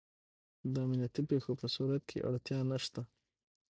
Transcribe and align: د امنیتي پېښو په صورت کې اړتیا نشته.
د 0.73 0.75
امنیتي 0.85 1.21
پېښو 1.31 1.51
په 1.61 1.67
صورت 1.75 2.01
کې 2.09 2.25
اړتیا 2.29 2.59
نشته. 2.71 3.01